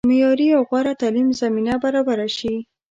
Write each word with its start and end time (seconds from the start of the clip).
معیاري 0.09 0.47
او 0.57 0.61
غوره 0.69 0.93
تعلیم 1.01 1.27
زمینه 1.41 1.73
برابره 1.83 2.27
شي. 2.37 2.53